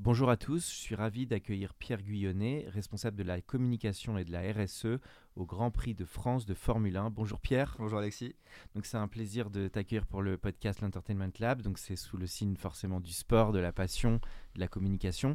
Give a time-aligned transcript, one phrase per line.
[0.00, 4.30] Bonjour à tous, je suis ravi d'accueillir Pierre Guyonnet, responsable de la communication et de
[4.30, 5.00] la RSE
[5.34, 7.10] au Grand Prix de France de Formule 1.
[7.10, 7.74] Bonjour Pierre.
[7.80, 8.36] Bonjour Alexis.
[8.76, 11.62] Donc c'est un plaisir de t'accueillir pour le podcast l'Entertainment Lab.
[11.62, 14.20] Donc c'est sous le signe forcément du sport, de la passion,
[14.54, 15.34] de la communication.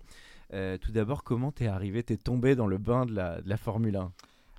[0.53, 3.57] Euh, tout d'abord, comment t'es arrivé, t'es tombé dans le bain de la, de la
[3.57, 4.13] Formule 1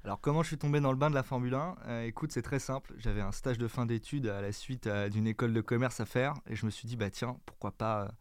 [0.04, 2.42] alors comment je suis tombé dans le bain de la Formule 1 euh, Écoute, c'est
[2.42, 2.92] très simple.
[2.98, 6.04] J'avais un stage de fin d'études à la suite euh, d'une école de commerce à
[6.04, 8.12] faire et je me suis dit bah tiens, pourquoi pas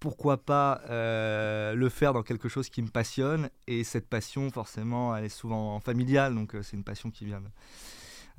[0.00, 5.24] pourquoi pas le faire dans quelque chose qui me passionne et cette passion forcément elle
[5.24, 7.42] est souvent familiale donc c'est une passion qui vient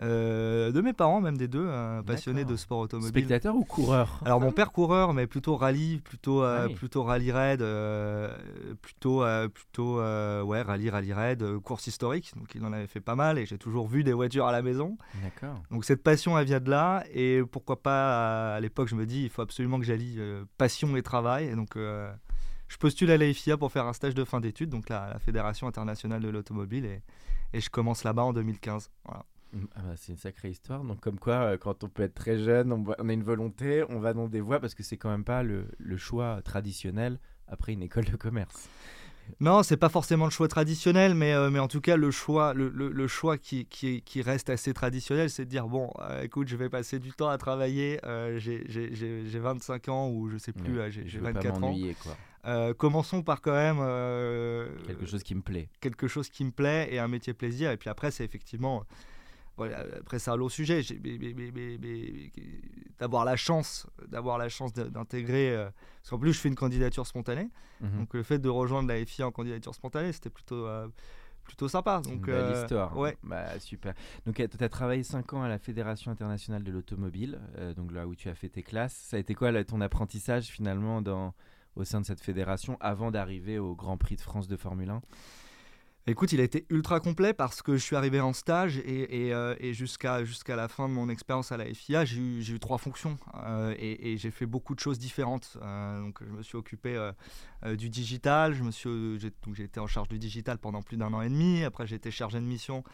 [0.02, 3.10] euh, de mes parents, même des deux, euh, passionnés de sport automobile.
[3.10, 4.22] Spectateur ou coureur?
[4.26, 7.64] Alors mon père coureur, mais plutôt rallye, plutôt euh, ah plutôt rallye raid,
[8.82, 9.24] plutôt
[9.54, 12.34] plutôt ouais rallye rallye raid, course historique.
[12.36, 14.62] Donc il en avait fait pas mal et j'ai toujours vu des voitures à la
[14.62, 14.98] maison.
[15.24, 15.62] D'accord.
[15.72, 19.24] Donc cette passion elle vient de là et pourquoi pas à, l'époque je me dis
[19.24, 20.20] il faut absolument que j'allie
[20.58, 21.76] passion et travail et donc
[22.68, 25.68] je postule à l'AFIA pour faire un stage de fin d'études, donc la, la Fédération
[25.68, 27.02] internationale de l'automobile, et,
[27.54, 28.92] et, je commence là-bas en 2015.
[29.06, 29.26] Voilà.
[29.54, 30.84] Mmh, ah bah, c'est une sacrée histoire.
[30.84, 34.00] Donc, comme quoi, euh, quand on peut être très jeune, on, a une volonté, on
[34.00, 35.68] va dans des voies parce que c'est quand même pas le,
[35.98, 38.70] choix traditionnel après une école de commerce.
[39.42, 42.54] Non, c'est pas forcément le choix traditionnel, mais, euh, mais en tout cas, le choix,
[42.54, 46.48] le, le, choix qui, qui, qui, reste assez traditionnel, c'est de dire bon, euh, écoute,
[46.48, 48.00] je vais passer du temps à travailler,
[48.38, 51.76] j'ai 25 ans ou je sais plus, j'ai 24 ans.
[52.04, 52.74] Quoi.
[52.76, 53.78] commençons par quand même.
[54.86, 55.70] quelque chose qui me plaît.
[55.82, 57.72] Quelque chose qui me plaît et un métier plaisir.
[57.72, 58.86] Et puis après, c'est effectivement
[59.64, 60.82] après, c'est un long sujet.
[63.00, 65.56] D'avoir la chance, d'avoir la chance d'intégrer.
[65.56, 65.70] Euh,
[66.02, 67.50] parce qu'en plus, je fais une candidature spontanée.
[67.82, 68.00] Mhm.
[68.00, 70.66] Donc, le fait de rejoindre la FIA en candidature spontanée, c'était plutôt.
[70.66, 70.88] Euh,
[71.44, 72.02] plutôt sympa.
[72.02, 72.98] Donc, belle euh, histoire.
[72.98, 73.18] Ouais.
[73.24, 73.94] Bah, super.
[74.26, 77.40] Donc, tu as travaillé 5 ans à la Fédération internationale de l'automobile,
[77.78, 78.94] donc là où tu as fait tes classes.
[78.94, 81.34] Ça a été quoi ton apprentissage finalement dans,
[81.78, 85.02] au sein de cette fédération avant d'arriver au Grand Prix de France de Formule 1
[86.10, 89.54] Écoute, il a été ultra complet parce que je suis arrivé en stage et, euh,
[89.74, 90.24] jusqu'à
[90.56, 94.32] la fin de mon expérience à la FIA, j'ai eu, trois fonctions euh, et, j'ai
[94.32, 95.58] fait beaucoup de choses différentes.
[95.62, 96.98] Euh, donc, je me suis occupé
[97.78, 101.66] du digital, j'ai été en charge du digital pendant plus d'un an et demi.
[101.66, 102.86] Après, j'ai été chargé de mission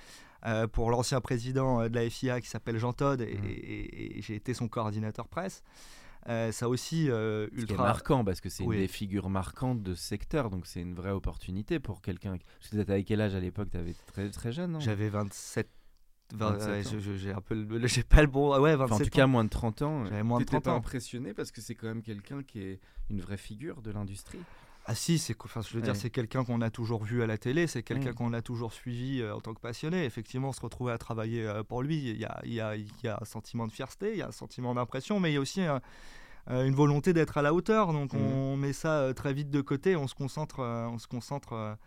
[0.71, 3.45] pour l'ancien président de la FIA qui s'appelle Jean Todd et, mmh.
[3.45, 5.61] et j'ai été son coordinateur presse.
[6.29, 10.03] Euh, ça aussi euh, ultra marquant parce que c'est une des figures marquantes de ce
[10.03, 12.37] secteur, donc c'est une vraie opportunité pour quelqu'un.
[12.61, 13.69] Tu étais quel âge à l'époque?
[13.71, 15.69] Tu avais très très jeune, J'avais 27
[16.35, 19.81] j'ai un peu j'ai pas le bon ouais 27 en tout cas moins de 30
[19.83, 22.79] ans j'avais moins de 30 pas impressionné parce que c'est quand même quelqu'un qui est
[23.11, 24.39] une vraie figure de l'industrie?
[24.85, 27.37] Ah si, c'est enfin, je veux dire, c'est quelqu'un qu'on a toujours vu à la
[27.37, 30.03] télé, c'est quelqu'un qu'on a toujours suivi euh, en tant que passionné.
[30.05, 33.07] Effectivement, se retrouver à travailler pour lui, il y a, il, y a, il y
[33.07, 35.41] a, un sentiment de fierté, il y a un sentiment d'impression, mais il y a
[35.41, 35.81] aussi un,
[36.49, 37.93] euh, une volonté d'être à la hauteur.
[37.93, 38.59] Donc on mhm.
[38.59, 41.77] met ça euh, très vite de côté, on se concentre, euh, on se concentre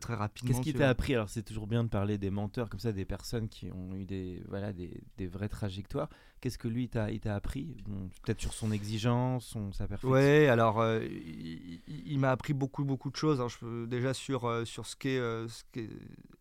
[0.00, 0.50] très rapidement.
[0.50, 1.14] Qu'est-ce qui t'a appris?
[1.14, 4.04] Alors c'est toujours bien de parler des menteurs comme ça, des personnes qui ont eu
[4.04, 6.08] des, voilà, des, des vraies trajectoires.
[6.40, 7.76] Qu'est-ce que lui t'a, il t'a appris?
[8.22, 13.16] Peut-être sur son exigence, son, sa perfection Oui, alors il, m'a appris beaucoup, beaucoup de
[13.16, 13.40] choses.
[13.40, 13.48] Hein.
[13.48, 15.88] Je, déjà sur, sur ce, qu'est, ce, qu'est,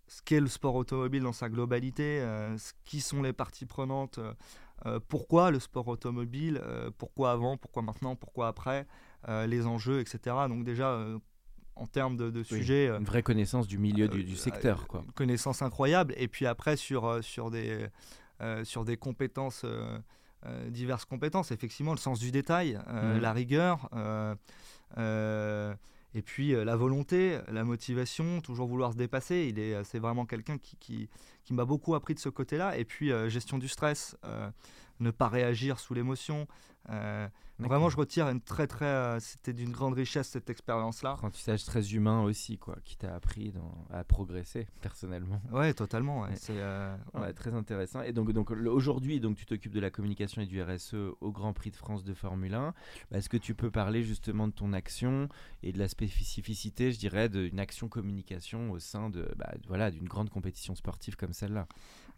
[0.07, 2.19] ce qu'est le sport automobile dans sa globalité,
[2.57, 4.19] ce qui sont les parties prenantes
[4.85, 8.85] euh, pourquoi le sport automobile, euh, pourquoi avant, pourquoi maintenant, pourquoi après,
[9.29, 10.35] euh, les enjeux, etc.
[10.49, 10.99] Donc déjà,
[11.75, 12.87] en termes de, sujets...
[12.89, 14.87] une vraie connaissance du milieu du, secteur.
[14.87, 15.01] Quoi.
[15.05, 16.13] Une connaissance incroyable.
[16.17, 17.87] Et puis après, sur, sur, des,
[18.63, 19.65] sur des compétences...
[20.67, 23.17] diverses compétences, effectivement, le sens du détail, mmh.
[23.19, 23.89] la rigueur,
[26.15, 29.47] et puis la volonté, la motivation, toujours vouloir se dépasser.
[29.49, 31.09] Il est, c'est vraiment quelqu'un qui, qui,
[31.43, 32.77] qui m'a beaucoup appris de ce côté-là.
[32.77, 34.15] Et puis gestion du stress,
[34.99, 36.47] ne pas réagir sous l'émotion,
[36.89, 37.27] Euh,
[37.59, 38.85] vraiment, je retire une très très.
[38.85, 41.11] Euh, c'était d'une grande richesse cette expérience-là.
[41.11, 45.41] Apprentissage très humain aussi, quoi, qui t'a appris dans, à progresser personnellement.
[45.51, 46.25] Ouais, totalement.
[46.35, 46.95] C'est euh,
[47.35, 48.01] très intéressant.
[48.01, 51.53] Et donc, donc aujourd'hui, donc tu t'occupes de la communication et du RSE au Grand
[51.53, 52.73] Prix de France de Formule 1.
[53.11, 55.29] Bah, est-ce que tu peux parler justement de ton action
[55.61, 60.07] et de la spécificité, je dirais, d'une action communication au sein de bah, voilà d'une
[60.07, 61.67] grande compétition sportive comme celle-là?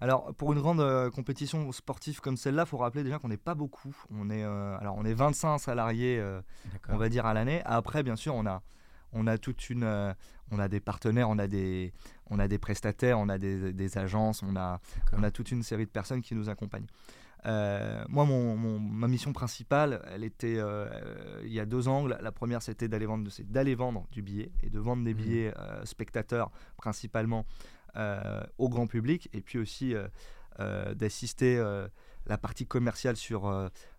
[0.02, 3.38] Alors, pour une grande euh, compétition sportive comme celle-là, il faut rappeler déjà qu'on n'est
[3.38, 3.96] pas beaucoup.
[4.12, 6.42] On est, euh, alors, on est 25 salariés, euh,
[6.90, 7.62] on va dire, à l'année.
[7.66, 8.62] Après, bien sûr, on a,
[9.14, 10.14] on a toute une,
[10.52, 11.94] on a des partenaires, on a des,
[12.30, 14.82] on a des prestataires, on a des, agences, on a,
[15.14, 16.88] on a toute une série de personnes qui nous accompagnent.
[17.46, 20.60] moi, mon, ma mission principale, elle était
[21.44, 22.18] il y a deux angles.
[22.22, 25.18] La première, c'était d'aller vendre, d'aller vendre du billet et de vendre des mmh.
[25.18, 25.54] billets
[25.86, 27.75] spectateurs principalement euh,
[28.58, 30.08] au grand public et puis aussi euh,
[30.60, 31.62] euh, d'assister
[32.28, 33.50] la partie commerciale sur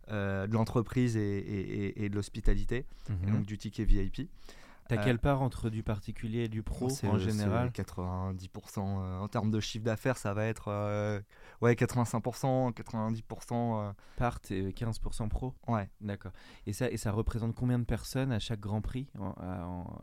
[0.09, 3.33] de l'entreprise et, de l'hospitalité, mhm.
[3.33, 4.29] donc du ticket VIP.
[4.89, 9.61] T'as quelle part entre du particulier et du pro en général 90% en termes de
[9.61, 10.71] chiffre d'affaires, ça va être
[11.61, 13.93] ouais, 85%, 90%.
[14.17, 15.89] Part et 15% pro Ouais.
[16.01, 16.33] D'accord.
[16.67, 19.09] Et ça, et ça représente combien de personnes à chaque Grand Prix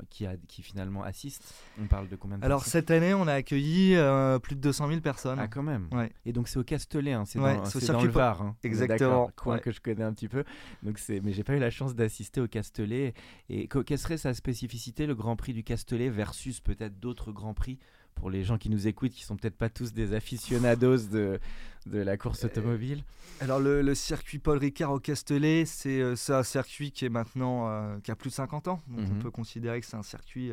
[0.09, 1.53] qui, a, qui finalement assistent?
[1.81, 4.87] On parle de combien de Alors cette année, on a accueilli euh, plus de 200
[4.89, 5.39] 000 personnes.
[5.39, 5.87] Ah, quand même.
[5.91, 6.11] Ouais.
[6.25, 8.41] Et donc c'est au Castellet, hein, c'est dans, dans, le Var.
[8.41, 8.55] Hein.
[8.63, 9.29] Exactement.
[9.35, 10.43] Coin que je connais un petit peu.
[10.83, 13.13] Donc mais j'ai pas eu la chance d'assister au Castellet.
[13.49, 17.79] Et quelle serait sa spécificité, le Grand Prix du Castellet versus peut-être d'autres Grands Prix
[18.15, 21.39] pour les gens qui nous écoutent, qui sont peut-être pas tous des aficionados de,
[21.85, 23.03] de la course euh, automobile
[23.39, 27.99] Alors le, circuit Paul Ricard au Castellet, c'est euh, un circuit qui est maintenant euh,
[28.03, 29.19] qui a plus de 50 ans, donc on mhm.
[29.19, 30.51] peut considérer que c'est un circuit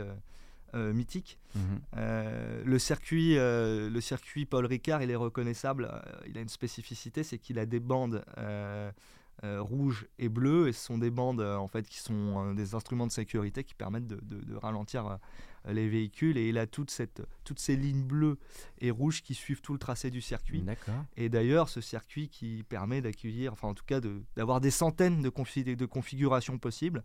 [0.73, 1.39] mythique.
[1.57, 1.81] Mhm.
[2.65, 5.91] le circuit, le circuit Paul Ricard, il est reconnaissable.
[6.29, 8.25] il a une spécificité, c'est qu'il a des bandes
[9.43, 13.13] rouges et bleues, et ce sont des bandes en fait qui sont des instruments de
[13.13, 15.17] sécurité qui permettent de, de ralentir euh,
[15.73, 18.39] les véhicules et il a toute cette, toutes ces lignes bleues
[18.79, 20.63] et rouges qui suivent tout le tracé du circuit.
[21.17, 24.01] Et d'ailleurs, ce circuit qui permet d'accueillir, enfin en tout cas
[24.37, 27.03] d'avoir des centaines de, de configurations possibles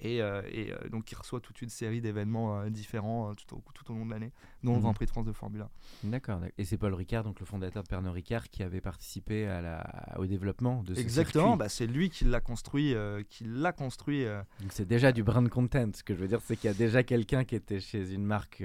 [0.00, 3.90] et, euh, euh, donc il reçoit toute une série d'événements euh, différents tout au, tout,
[3.92, 4.32] au, long de l'année,
[4.64, 4.82] dont le mhm.
[4.82, 5.62] Grand Prix de France de Formule
[6.04, 6.08] 1.
[6.08, 6.40] D'accord.
[6.58, 10.18] Et c'est Paul Ricard, donc le fondateur de Pernod Ricard, qui avait participé à la,
[10.18, 11.56] au développement de ce Exactement.
[11.56, 12.94] Bah, c'est lui qui l'a construit.
[13.28, 14.24] qui l'a construit.
[14.24, 15.90] Donc c'est déjà du brand content.
[15.94, 18.24] Ce que je veux dire, c'est qu'il y a déjà quelqu'un qui était chez une
[18.24, 18.62] marque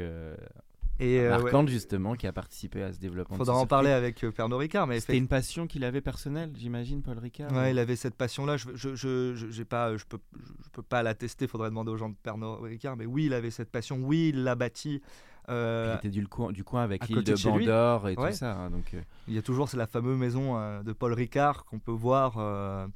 [0.99, 3.37] et euh, justement qui a participé à ce développement.
[3.37, 7.01] Faudra en parler avec euh, Pernod Ricard, mais c'était une passion qu'il avait personnelle, j'imagine,
[7.01, 7.51] Paul Ricard.
[7.51, 8.57] Ouais, il avait cette passion-là.
[8.57, 11.47] Je, je, je, j'ai pas, je peux, je peux pas l'attester.
[11.47, 13.97] Faudrait demander aux gens de Pernod Ricard, mais oui, il avait cette passion.
[14.01, 15.01] Oui, il l'a bâti.
[15.49, 18.53] Euh, il était du coin, du coin avec l'île de, Bandor et tout ça.
[18.53, 18.93] Hein, donc,
[19.27, 22.89] Il y a toujours c'est la fameuse maison de Paul Ricard qu'on peut voir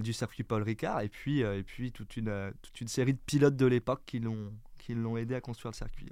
[0.00, 3.56] du circuit Paul Ricard et puis, et puis toute, une, toute une série de pilotes
[3.56, 4.52] de l'époque qui l'ont
[4.88, 6.06] qui l'ont aidé à construire le circuit.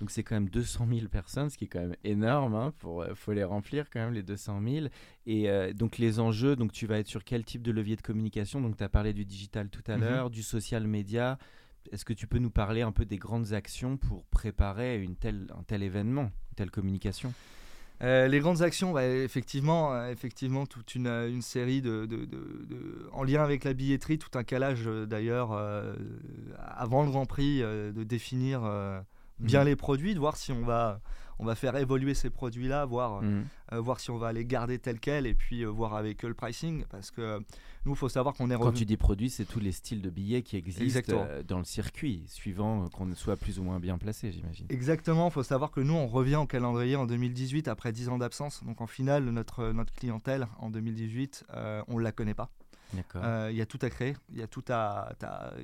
[0.00, 2.52] Donc c'est quand même 200 000 personnes, ce qui est quand même énorme.
[2.52, 4.86] Il hein, pour, euh, faut les remplir quand même les 200 000.
[5.24, 8.02] Et euh, donc les enjeux, donc tu vas être sur quel type de levier de
[8.02, 8.60] communication?
[8.60, 10.02] Donc tu as parlé du digital tout à mhm.
[10.02, 11.38] l'heure, du social media.
[11.90, 15.46] Est-ce que tu peux nous parler un peu des grandes actions pour préparer une telle,
[15.58, 17.32] un tel événement, une telle communication?
[18.02, 22.24] Euh, les grandes actions, bah, effectivement, euh, effectivement, toute une, euh, une série de, de,
[22.26, 25.52] de, en lien avec la billetterie, tout un calage d'ailleurs
[26.58, 28.60] avant le Grand Prix de définir
[29.38, 29.66] bien mhm.
[29.66, 31.00] les produits, de voir si on va
[31.40, 33.44] on va faire évoluer ces produits-là, voir, mhm.
[33.72, 36.84] voir si on va les garder tels quels et puis voir avec eux le pricing.
[36.90, 37.40] Parce que
[37.84, 40.10] nous, il faut savoir qu'on est Quand tu dis produits, c'est tous les styles de
[40.10, 44.32] billets qui existent euh, dans le circuit, suivant qu'on soit plus ou moins bien placé,
[44.32, 44.66] j'imagine.
[44.68, 48.18] Exactement, il faut savoir que nous, on revient au calendrier en 2018 après 10 ans
[48.18, 48.62] d'absence.
[48.64, 51.46] Donc en finale, notre, notre clientèle en 2018,
[51.88, 52.50] on ne la connaît pas.
[52.94, 55.12] Il y a tout à créer, il y a tout à,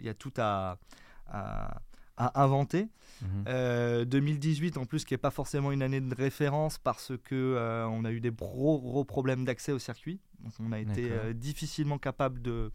[0.02, 0.78] y a tout à,
[1.26, 1.80] à
[2.16, 2.88] à inventer.
[3.22, 4.78] 2018 mhm.
[4.78, 8.04] euh, en plus qui n'est pas forcément une année de référence parce que euh, on
[8.04, 10.20] a eu des gros gros problèmes d'accès au circuit.
[10.44, 12.70] Donc on a été euh, difficilement capable de,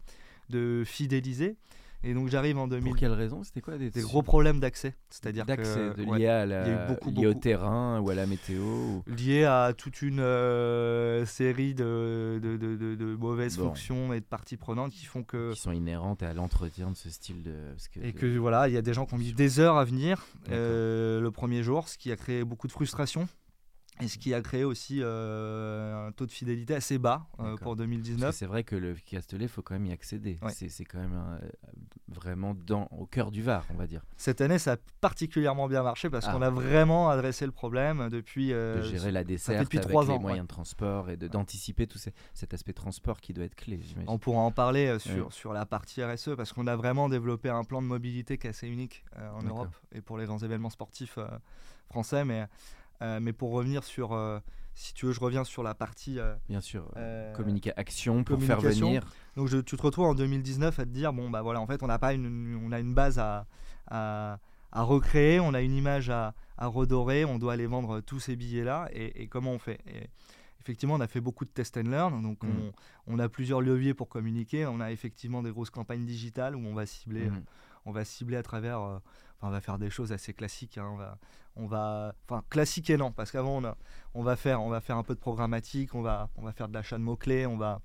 [0.50, 1.56] de fidéliser.
[2.02, 2.84] Et donc j'arrive en 2000.
[2.84, 3.44] Pour quelle raison?
[3.44, 6.86] C'était quoi des, gros problèmes d'accès C'est-à-dire d'accès lié, à la...
[6.86, 12.40] beaucoup, lié au terrain ou à la météo Lié à toute une euh, série de,
[12.42, 15.52] de, de, de mauvaises fonctions et de parties prenantes qui font que.
[15.52, 17.54] Qui sont inhérentes à l'entretien de ce style de.
[18.02, 20.26] et que voilà, il y a des gens qui ont mis des heures à venir
[20.50, 23.28] euh, le premier jour, ce qui a créé beaucoup de frustration.
[24.02, 27.76] Et ce qui a créé aussi euh, un taux de fidélité assez bas euh, pour
[27.76, 28.34] 2019.
[28.34, 30.38] C'est vrai que le Castellet, il faut quand même y accéder.
[30.50, 31.38] C'est quand même
[32.08, 34.02] vraiment dans, au cœur du Var, on va dire.
[34.16, 36.32] Cette année, ça a particulièrement bien marché parce Ah.
[36.32, 38.52] qu'on a vraiment adressé le problème depuis.
[38.52, 40.42] euh, de gérer la desserte depuis avec trois les ans, moyens ouais.
[40.42, 44.08] de transport et d'anticiper tout ces- cet aspect transport qui doit être clé, j'imagine.
[44.10, 45.30] On pourra en parler euh, sur, Ouais.
[45.32, 48.50] sur la partie RSE parce qu'on a vraiment développé un plan de mobilité qui est
[48.50, 49.42] assez unique euh, en.
[49.42, 51.26] Europe et pour les grands événements sportifs euh,
[51.88, 52.24] français.
[52.24, 52.46] Mais, euh,
[53.00, 54.38] mais pour revenir sur, euh,
[54.74, 56.18] si tu veux, je reviens sur la partie.
[56.18, 59.04] euh, Bien sûr, euh, communiquer action pour faire venir.
[59.36, 61.82] donc je- tu te retrouves en 2019 à te dire bon bah voilà en fait
[61.82, 63.46] on n'a pas une, on a une base à,
[63.88, 64.38] à,
[64.72, 68.36] à recréer, on a une image à, à redorer, on doit aller vendre tous ces
[68.36, 69.80] billets là et, et comment on fait?
[69.86, 70.08] Et
[70.62, 72.70] Effectivement, on a fait beaucoup de test and learn, donc Mhm.
[73.06, 74.66] on, on a plusieurs leviers pour communiquer.
[74.66, 77.42] On a effectivement des grosses campagnes digitales où on va cibler, Mhm.
[77.86, 78.96] on va cibler à travers, euh,
[79.38, 80.76] enfin, on va faire des choses assez classiques.
[80.76, 81.16] hein, on va,
[81.56, 83.76] on va, enfin classique non, parce qu'avant on, a-
[84.14, 86.68] on va faire, on va faire un peu de programmatique, on va, on va faire
[86.68, 87.80] de l'achat de mots clés, on va,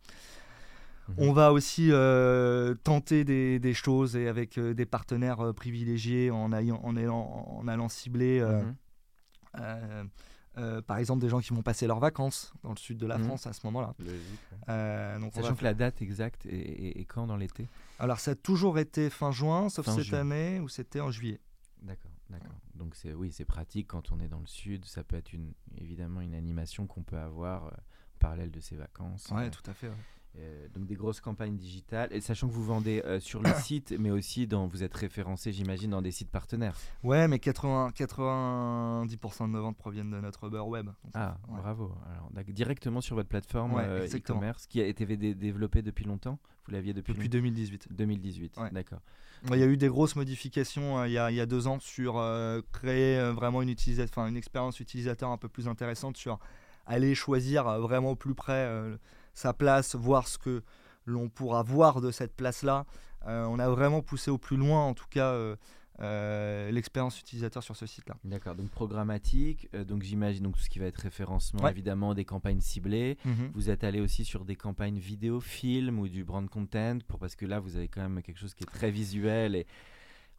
[1.07, 1.15] Mhm.
[1.19, 6.31] on va aussi euh, tenter des, des choses et avec euh, des partenaires euh, privilégiés
[6.31, 8.75] en, ayant- en, allant, en allant cibler, Mhm.
[10.57, 13.17] euh, par exemple, des gens qui vont passer leurs vacances dans le sud de la
[13.17, 13.25] Mhm.
[13.25, 13.93] France à ce moment-là.
[14.69, 17.67] Euh, donc va Sachant que la date exacte est, quand dans l'été?
[17.99, 20.19] Alors ça a toujours été fin juin, sauf Fin cette juin.
[20.19, 21.39] année où c'était en juillet.
[21.81, 22.55] D'accord, d'accord.
[22.75, 24.85] Donc c'est oui, c'est pratique quand on est dans le sud.
[24.85, 28.75] Ça peut être une, évidemment une animation qu'on peut avoir euh, en parallèle de ses
[28.75, 29.29] vacances.
[29.31, 29.89] Ouais, Euh, tout à fait.
[29.89, 29.95] ouais.
[30.37, 32.09] Euh, donc des grosses campagnes digitales.
[32.11, 35.51] Et sachant que vous vendez euh, sur le site, mais aussi dans, vous êtes référencé,
[35.51, 36.75] j'imagine, dans des sites partenaires.
[37.03, 40.89] Ouais, mais 80, 90% de nos ventes proviennent de notre beurre web.
[41.13, 41.59] Ah, ouais.
[41.59, 41.93] bravo.
[42.09, 46.39] Alors, directement sur votre plateforme Ouais, euh, e-commerce qui a été dé- développée depuis longtemps?
[46.65, 47.37] Vous l'aviez depuis, Depuis longtemps?
[47.37, 47.87] 2018.
[47.91, 48.57] 2018.
[48.57, 48.71] Ouais.
[48.71, 49.01] D'accord.
[49.51, 51.79] Il y a eu des grosses modifications il y, a, il y a deux ans
[51.79, 52.13] sur
[52.71, 56.39] créer vraiment une, expérience utilisateur un peu plus intéressante sur
[56.87, 58.67] aller choisir vraiment au plus près
[59.35, 60.63] sa place, voir ce que
[61.05, 62.85] l'on pourra voir de cette place-là.
[63.27, 65.55] Euh, on a vraiment poussé au plus loin, en tout cas, euh,
[66.01, 68.15] euh, l'expérience utilisateur sur ce site-là.
[68.23, 68.55] D'accord.
[68.55, 69.69] Donc programmatique.
[69.85, 71.71] donc j'imagine donc tout ce qui va être référencement, Ouais.
[71.71, 73.17] évidemment, des campagnes ciblées.
[73.53, 77.35] Vous êtes allé aussi sur des campagnes vidéo, film ou du brand content pour parce
[77.35, 79.65] que là vous avez quand même quelque chose qui est très visuel et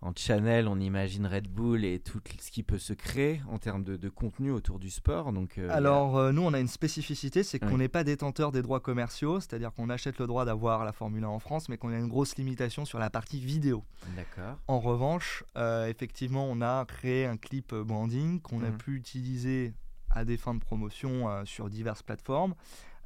[0.02, 3.82] en channel on imagine Red Bull et tout ce qui peut se créer en termes
[3.82, 5.32] de, de contenu autour du sport.
[5.32, 8.62] Donc euh, Alors, euh, nous, on a une spécificité, c'est qu'on n'est pas détenteur des
[8.62, 11.88] droits commerciaux, c'est-à-dire qu'on achète le droit d'avoir la Formule 1 en France, mais qu'on
[11.88, 13.84] a une grosse limitation sur la partie vidéo.
[14.14, 14.58] d'accord.
[14.68, 18.76] En revanche, euh, effectivement, on a créé un clip branding qu'on a Mhm.
[18.78, 19.72] pu utiliser
[20.10, 22.54] à des fins de promotion sur diverses plateformes,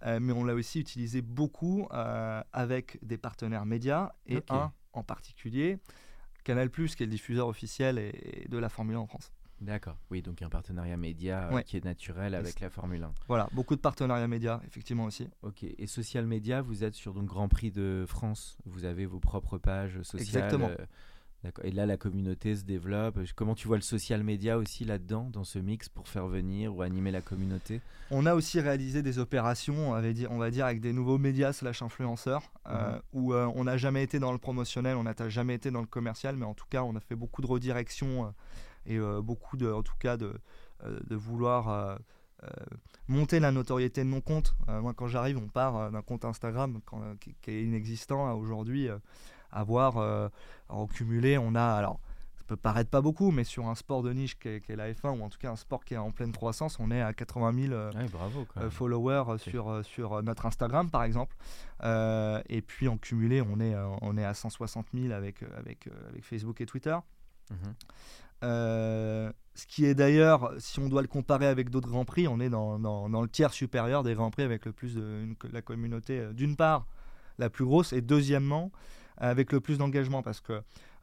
[0.05, 1.89] mais on l'a aussi utilisé beaucoup
[2.53, 5.79] avec des partenaires médias et un en particulier,
[6.43, 9.33] Canal+, qui est le diffuseur officiel et, et de la Formule 1 en France.
[9.61, 9.99] D'accord.
[10.11, 11.65] Oui, donc un partenariat média euh, Ouais.
[11.65, 13.13] qui est naturel avec la Formule 1.
[13.29, 15.29] Voilà, beaucoup de partenariats médias, effectivement aussi.
[15.43, 15.65] Ok.
[15.65, 18.57] Et social media, vous êtes sur donc Grand Prix de France.
[18.65, 20.23] Vous avez vos propres pages sociales.
[20.23, 20.69] Exactement.
[20.71, 20.87] euh.
[21.63, 23.19] Et là, la communauté se développe.
[23.35, 26.83] Comment tu vois le social media aussi là-dedans, dans ce mix, pour faire venir ou
[26.83, 27.81] animer la communauté?
[28.11, 32.53] On a aussi réalisé des opérations, on va dire, avec des nouveaux médias slash influenceurs,
[32.69, 33.01] euh, Mhm.
[33.15, 35.87] où euh, on n'a jamais été dans le promotionnel, on n'a jamais été dans le
[35.87, 38.31] commercial, mais en tout cas, on a fait beaucoup de redirection euh,
[38.87, 40.35] et beaucoup de, en tout cas, de,
[40.85, 41.97] de vouloir euh,
[43.09, 44.55] monter la notoriété de mon compte.
[44.69, 48.29] Euh, moi, quand j'arrive, on part euh, d'un compte Instagram quand- qui, qui est inexistant
[48.29, 48.89] à aujourd'hui,
[49.53, 50.29] euh, à voir, euh,
[50.69, 52.01] en cumulé, on a alors.
[52.37, 55.19] Ça peut paraître pas beaucoup, mais sur un sport de niche qui est, la F1
[55.19, 57.53] ou en tout cas un sport qui est en pleine croissance, on est à 80
[57.69, 58.45] 000 euh, bravo.
[58.67, 61.37] Euh, followers sur, sur notre Instagram par exemple.
[61.85, 66.25] Euh, et puis en cumulé, on est, on est à 160 000 avec, avec, avec
[66.25, 66.97] Facebook et Twitter.
[67.51, 67.75] Mhm.
[69.55, 72.49] Ce qui est d'ailleurs, si on doit le comparer avec d'autres Grands Prix, on est
[72.49, 75.61] dans, dans- dans le tiers supérieur des Grands Prix avec le plus de une- la
[75.63, 76.87] communauté, d'une part,
[77.39, 78.71] la plus grosse, et deuxièmement,
[79.21, 80.23] avec le plus d'engagement.
[80.23, 80.55] Parce que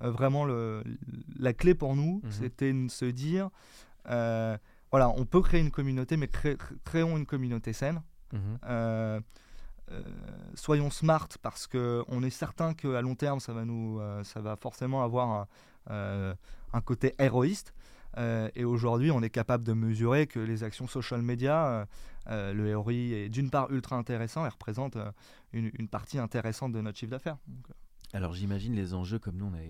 [0.01, 0.83] euh, vraiment, le,
[1.39, 2.31] la clé pour nous, Mhm.
[2.31, 3.49] c'était de se dire
[4.09, 4.57] euh,
[4.91, 8.01] voilà, on peut créer une communauté, mais cré- créons une communauté saine.
[8.33, 8.39] Mhm.
[8.65, 9.19] Euh,
[9.91, 10.01] euh,
[10.55, 14.41] soyons smart parce que on est certain qu'à long terme ça va nous euh, ça
[14.41, 15.47] va forcément avoir
[15.89, 16.35] un,
[16.73, 17.73] un côté héroïste
[18.55, 21.87] et aujourd'hui on est capable de mesurer que les actions social media
[22.29, 24.97] le ROI est d'une part ultra intéressant et représente
[25.53, 27.37] une, une partie intéressante de notre chiffre d'affaires
[28.13, 29.61] Alors j'imagine les enjeux, comme nous on, a,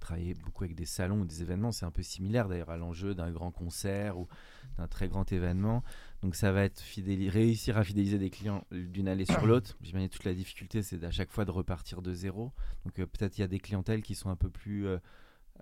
[0.00, 3.14] travaillait beaucoup avec des salons ou des événements, c'est un peu similaire d'ailleurs à l'enjeu
[3.14, 4.28] d'un grand concert ou
[4.76, 5.82] d'un très grand événement.
[6.22, 6.82] Donc ça va être
[7.30, 9.76] réussir à fidéliser des clients d'une allée sur l'autre.
[9.82, 12.52] J'imagine toute la difficulté c'est à chaque fois de repartir de zéro.
[12.84, 14.86] Donc euh, peut-être il y a des clientèles qui sont un peu plus...
[14.86, 14.98] euh,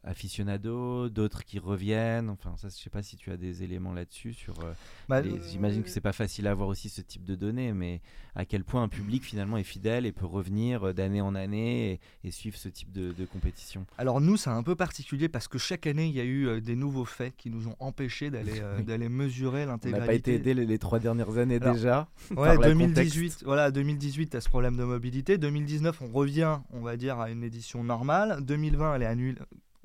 [0.03, 2.31] aficionados, d'autres qui reviennent.
[2.31, 4.33] Enfin, ça, je sais pas si tu as des éléments là-dessus.
[4.33, 4.73] Sur, euh,
[5.09, 8.01] Bah, les- J'imagine que c'est pas facile à avoir aussi ce type de données, mais
[8.35, 11.93] à quel point un public finalement est fidèle et peut revenir euh, d'année en année
[11.93, 13.87] et, et suivre ce type de, de compétition.
[13.99, 16.61] Alors nous, c'est un peu particulier parce que chaque année, il y a eu euh,
[16.61, 18.85] des nouveaux faits qui nous ont empêchés d'aller euh, Oui.
[18.85, 20.07] d'aller mesurer On n'a l'intégralité.
[20.07, 22.09] pas été aidé les, les trois dernières années Alors, déjà.
[22.31, 23.45] Ouais, par le 2018, contexte.
[23.45, 25.39] voilà, 2018, à ce problème de mobilité.
[25.39, 28.39] 2019, on revient, on va dire, à une édition normale.
[28.45, 29.39] 2020, elle est annulée.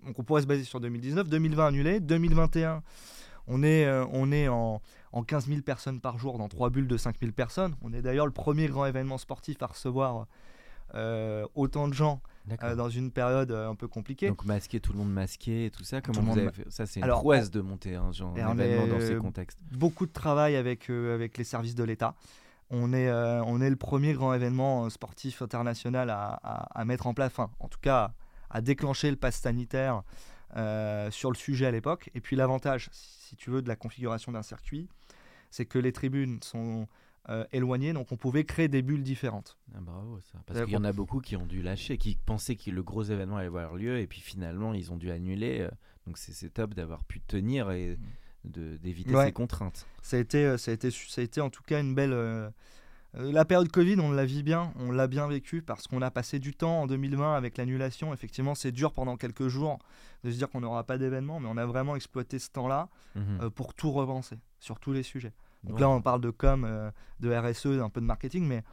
[0.05, 1.27] Donc on pourrait se baser sur 2019.
[1.29, 1.99] 2020 annulé.
[1.99, 2.81] 2021,
[3.47, 6.87] on est, euh, on est en, en 15 000 personnes par jour dans trois bulles
[6.87, 7.75] de 5 000 personnes.
[7.81, 10.27] On est d'ailleurs le premier grand événement sportif à recevoir
[10.95, 12.21] euh, autant de gens
[12.63, 14.27] euh, dans une période un peu compliquée.
[14.29, 16.01] Donc masqué, tout le monde masqué et tout ça.
[16.01, 16.65] Comment le vous monde avez fait?
[16.69, 19.59] Ça, c'est une Alors, prouesse de monter un genre événement dans ces contextes.
[19.71, 22.15] beaucoup de travail avec, avec les services de l'État.
[22.71, 27.13] On est, on est le premier grand événement sportif international à, à- à mettre en
[27.15, 28.11] place, enfin, en tout cas
[28.49, 30.03] à déclencher le pass sanitaire
[30.55, 32.09] euh, sur le sujet à l'époque.
[32.15, 34.89] Et puis l'avantage, si tu veux, de la configuration d'un circuit,
[35.51, 36.87] c'est que les tribunes sont
[37.29, 39.57] euh, éloignées, donc on pouvait créer des bulles différentes.
[39.75, 40.39] Ah, bravo ça.
[40.47, 42.81] Parce Euh, qu'il y en a beaucoup qui ont dû lâcher, qui pensaient que le
[42.81, 45.67] gros événement allait avoir lieu et puis finalement ils ont dû annuler.
[46.07, 47.99] Donc c'est top d'avoir pu tenir et
[48.45, 49.25] de- d'éviter Ouais.
[49.27, 49.85] ces contraintes.
[50.01, 52.51] Ça a été, ça a été, ça a été en tout cas une belle.
[53.15, 56.11] Euh, la période Covid, on la vit bien, on l'a bien vécu parce qu'on a
[56.11, 58.13] passé du temps en 2020 avec l'annulation.
[58.13, 59.79] Effectivement, c'est dur pendant quelques jours
[60.23, 63.39] de se dire qu'on n'aura pas d'événement, mais on a vraiment exploité ce temps-là Mhm.
[63.41, 65.33] euh, pour tout repenser sur tous les sujets.
[65.63, 66.89] Donc là, on parle de com, euh,
[67.19, 68.63] de RSE, un peu de marketing, mais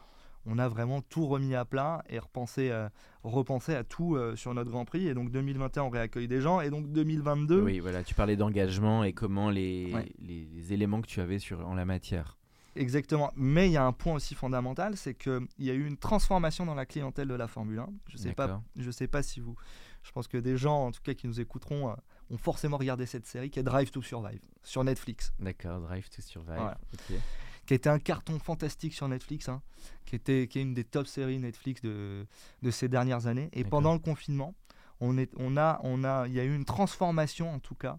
[0.48, 2.88] on a vraiment tout remis à plat et repensé, euh,
[3.24, 5.08] repensé à tout euh, sur notre Grand Prix.
[5.08, 6.60] Et donc 2021, on réaccueille des gens.
[6.60, 10.08] Et donc 2022, Oui, voilà, tu parlais d'engagement et comment les, Ouais.
[10.20, 12.36] les, les éléments que tu avais sur, en la matière.
[12.76, 13.32] Exactement.
[13.36, 16.66] Mais il y a un point aussi fondamental, c'est qu'il y a eu une transformation
[16.66, 17.88] dans la clientèle de la Formule 1.
[18.08, 19.56] Je sais pas, je sais pas si vous.
[20.02, 21.94] Je pense que des gens, en tout cas, qui nous écouteront, euh,
[22.30, 26.22] ont forcément regardé cette série qui est Drive to Survive sur Netflix, D'accord, Drive to
[26.22, 26.54] Survive.
[26.56, 26.78] Voilà.
[26.94, 27.18] ok.
[27.66, 29.62] qui été un carton fantastique sur Netflix, hein,
[30.04, 32.24] qui était, qui est une des top séries Netflix de,
[32.62, 33.48] de ces dernières années.
[33.52, 34.54] Et pendant le confinement,
[35.00, 37.98] on est, on a, on a, il y a eu une transformation, en tout cas,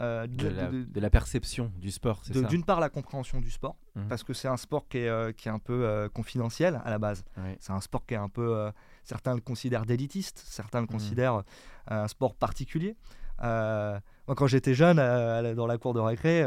[0.00, 2.88] euh, De, de- la, de- de la perception du sport, c'est ça d'une part la
[2.88, 4.08] compréhension du sport, Mhm.
[4.08, 6.90] parce que c'est un sport qui est, euh, qui est un peu euh, confidentiel à
[6.90, 7.24] la base.
[7.60, 8.70] C'est un sport qui est un peu.
[9.04, 10.92] certains le considèrent d'élitiste, certains le Mhm.
[10.92, 11.42] considèrent
[11.88, 12.96] un sport particulier.
[14.28, 16.40] Moi, quand j'étais jeune, dans la cour de récré,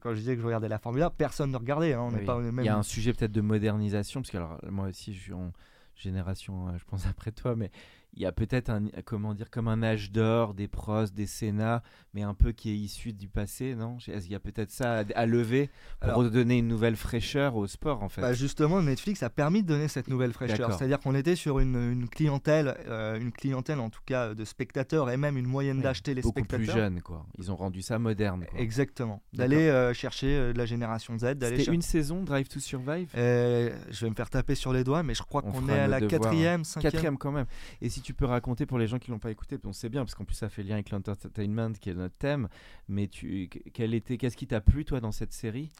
[0.00, 1.94] quand je disais que je regardais la Formule 1, personne ne regardait.
[1.94, 2.24] hein, on Oui.
[2.24, 2.64] pas est Il même.
[2.64, 5.52] y a un sujet peut-être de modernisation, parce que alors, moi aussi je suis en
[5.96, 7.70] génération, je pense après toi, mais
[8.14, 11.82] il y a peut-être un, comment dire, comme un âge d'or des pros, des sénats,
[12.12, 13.96] mais un peu qui est issu du passé, non?
[14.06, 17.56] Est-ce qu'il y a peut-être ça à, à lever pour Alors- redonner une nouvelle fraîcheur
[17.56, 18.20] au sport en fait?
[18.20, 20.74] Bah, justement, Netflix a permis de donner cette nouvelle fraîcheur.
[20.74, 25.08] C'est-à-dire qu'on était sur une, une clientèle, euh, une clientèle en tout cas de spectateurs
[25.10, 26.58] et même une moyenne Ouais, d'âge Beaucoup téléspectateurs.
[26.58, 27.24] plus jeune, quoi.
[27.38, 28.44] Ils ont rendu ça moderne.
[28.50, 28.60] quoi.
[28.60, 29.22] Exactement.
[29.32, 33.08] D'aller euh, chercher euh, de la génération Z, d'aller C'était une saison Drive to Survive?
[33.14, 33.70] Je
[34.04, 35.96] vais me faire taper sur les doigts, mais je crois On qu'on est à la
[35.96, 36.06] hein.
[36.06, 36.92] quatrième, cinquième.
[36.92, 37.46] Quatrième quand même.
[37.80, 40.02] Et si tu peux raconter pour les gens qui l'ont pas écouté, on sait bien
[40.04, 42.48] parce qu'en plus ça fait lien avec l'entertainment qui est notre thème.
[42.88, 45.70] Mais tu, quel était, qu'est-ce qui t'a plu toi dans cette série?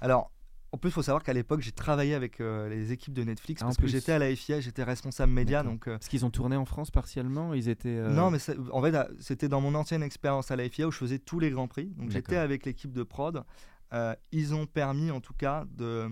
[0.00, 0.30] Alors,
[0.74, 3.60] en plus, il faut savoir qu'à l'époque, j'ai travaillé avec euh, les équipes de Netflix
[3.60, 5.62] Ah, parce que j'étais à la FIA, j'étais responsable média.
[5.62, 7.52] Donc, euh, Parce qu'ils ont tourné en France partiellement.
[7.52, 7.90] Ils étaient.
[7.90, 10.88] euh, Non, mais ça- en fait, euh, c'était dans mon ancienne expérience à la FIA
[10.88, 11.88] où je faisais tous les grands prix.
[11.98, 13.44] Donc, j'étais avec l'équipe de prod.
[13.92, 16.08] Euh, ils ont permis, en tout cas, de.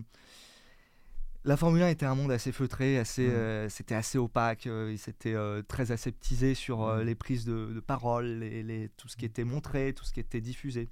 [1.45, 5.33] La Formule 1 était un monde assez feutré, assez, euh, c'était assez opaque, euh, c'était
[5.35, 9.25] euh, très aseptisé sur euh, les prises de, de parole, les, les- tout ce qui
[9.25, 10.89] était montré, tout ce qui était diffusé.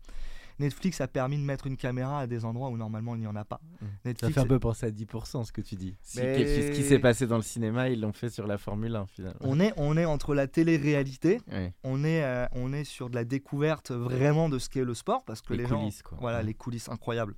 [0.58, 3.36] Netflix a permis de mettre une caméra à des endroits où normalement il n'y en
[3.36, 3.60] a pas.
[3.78, 5.94] Ça Netflix, fait un peu penser à 10% ce que tu dis.
[6.02, 8.96] Si, Mais- ce qui s'est passé dans le cinéma, ils l'ont fait sur la Formule
[8.96, 9.38] 1 finalement.
[9.42, 11.40] on est, on est entre la télé-réalité,
[11.84, 15.24] on est, euh, on est sur de la découverte vraiment de ce qu'est le sport
[15.26, 16.16] parce que les, les, gens, coulisses quoi.
[16.22, 16.44] voilà, Ouais.
[16.44, 17.34] les coulisses incroyables.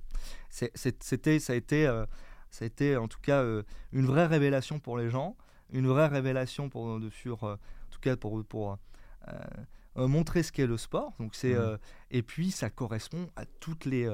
[0.49, 2.05] C'était, ça a été, euh,
[2.51, 5.35] ça a été en tout cas euh, une vraie révélation pour les gens,
[5.73, 8.77] une vraie révélation pour, de- sur, euh, en tout cas pour, pour
[9.27, 11.13] euh, montrer ce qu'est le sport.
[11.19, 11.77] Donc c'est, euh,
[12.11, 14.05] et puis ça correspond à toutes les,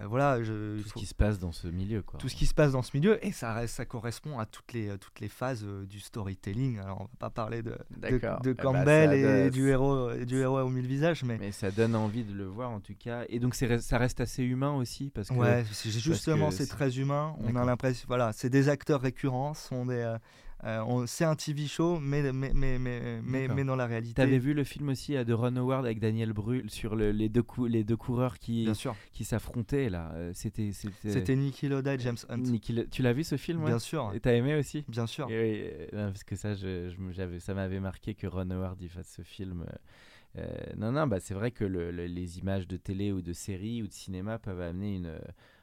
[0.00, 2.18] euh, voilà, je, Tout ce faut- qui se passe dans ce milieu quoi.
[2.18, 4.72] tout ce qui se passe dans ce milieu et ça reste, ça correspond à toutes
[4.72, 6.78] les, toutes les phases euh, du storytelling.
[6.78, 10.38] Alors on va pas parler de, de, Eh ben, Campbell et du héros, et du
[10.40, 13.24] héros aux mille visages, mais, Mais ça donne envie de le voir en tout cas.
[13.28, 15.34] Et donc ça reste assez humain aussi parce que.
[15.34, 17.34] ouais, justement c'est très humain.
[17.40, 20.16] On a l'impression, voilà, c'est des acteurs récurrents, sont des, euh,
[21.06, 24.14] c'est un TV show, mais, mais, mais, mais, mais, dans la réalité.
[24.14, 27.84] T'avais vu le film aussi de Ron Howard avec Daniel Brühl sur les, deux les
[27.84, 28.68] deux coureurs qui,
[29.12, 30.12] qui s'affrontaient là.
[30.34, 32.42] C'était c'était Nicky Loda et James Hunt.
[32.90, 34.12] Tu l'as vu ce film Bien sûr.
[34.14, 34.84] Et t'as aimé aussi?
[34.88, 35.28] Bien sûr.
[35.92, 39.64] parce que ça, je, je ça m'avait marqué que Ron Howard il fasse ce film.
[40.38, 40.46] Euh,
[40.76, 43.92] non, non, bah, c'est vrai que les images de télé ou de série ou de
[43.92, 45.18] cinéma peuvent amener une,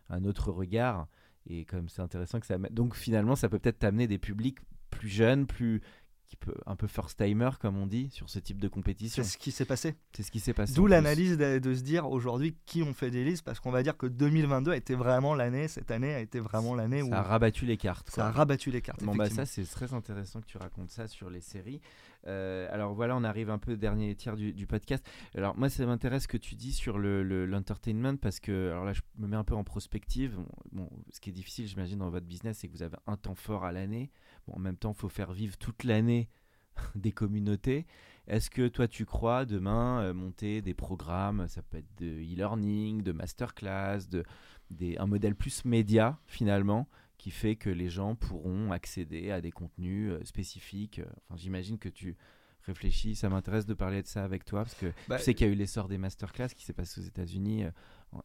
[0.09, 1.07] un autre regard.
[1.49, 2.57] Et comme c'est intéressant que ça.
[2.69, 4.59] Donc finalement, ça peut peut-être t'amener des publics
[4.89, 5.81] plus jeunes, plus
[6.29, 9.23] qui peut un peu first timer comme on dit sur ce type de compétition.
[9.23, 9.95] C'est ce qui s'est passé.
[10.15, 10.73] C'est ce qui s'est passé.
[10.75, 13.97] D'où l'analyse de, se dire aujourd'hui qui ont fait des listes parce qu'on va dire
[13.97, 17.23] que 2022 a été vraiment l'année, cette année a été vraiment l'année où ça a
[17.23, 18.11] rabattu les cartes.
[18.11, 19.03] Ça a rabattu les cartes.
[19.03, 21.81] Bon bah ça c'est très intéressant que tu racontes ça sur les séries.
[22.27, 25.05] Euh, alors voilà, on arrive un peu au dernier tiers du, podcast.
[25.35, 28.93] Alors moi, ça m'intéresse ce que tu dis sur l'entertainment le, parce que, alors là,
[28.93, 30.37] je me mets un peu en prospective.
[30.73, 33.35] Bon, ce qui est difficile, j'imagine, dans votre business, c'est que vous avez un temps
[33.35, 34.11] fort à l'année.
[34.49, 36.29] Bon, en même temps, il faut faire vivre toute l'année
[36.95, 37.85] des communautés.
[38.27, 43.01] Est-ce que toi, tu crois demain euh, monter des programmes, ça peut être de e-learning,
[43.01, 44.23] de masterclass, de,
[44.69, 49.51] des, un modèle plus média finalement, qui fait que les gens pourront accéder à des
[49.51, 51.01] contenus euh, spécifiques.
[51.27, 52.15] Enfin, j'imagine que tu
[52.63, 53.15] réfléchis.
[53.15, 55.49] Ça m'intéresse de parler de ça avec toi parce que bah, tu sais qu'il y
[55.49, 57.71] a eu l'essor des masterclass qui s'est passé aux États-Unis euh,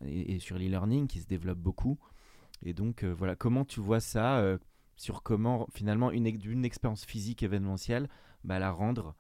[0.07, 1.99] et, sur l'e-learning qui se développe beaucoup.
[2.63, 4.59] Et donc euh, voilà, comment tu vois ça
[4.97, 8.09] sur comment finalement une, une expérience physique événementielle,
[8.45, 9.15] bah, la rendre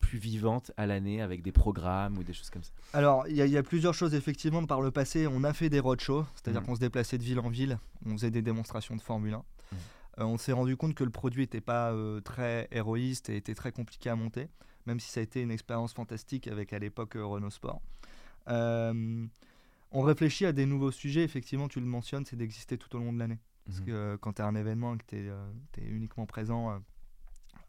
[0.00, 3.56] plus vivante à l'année avec des programmes ou des choses comme ça Alors, il y,
[3.56, 4.64] a plusieurs choses effectivement.
[4.64, 6.66] Par le passé, on a fait des roadshows, c'est-à-dire mm.
[6.66, 9.38] qu'on se déplaçait de ville en ville, on faisait des démonstrations de Formule 1.
[9.38, 9.76] Mm.
[10.18, 13.54] Euh, on s'est rendu compte que le produit n'était pas euh, très héroïste et était
[13.54, 14.48] très compliqué à monter,
[14.86, 17.80] même si ça a été une expérience fantastique avec à l'époque euh, Renault Sport.
[18.48, 23.12] on réfléchit à des nouveaux sujets, effectivement, tu le mentionnes, c'est d'exister tout au long
[23.12, 23.38] de l'année.
[23.66, 23.84] Parce mm-hmm.
[23.84, 26.80] que quand tu as un événement et que tu es, uniquement présent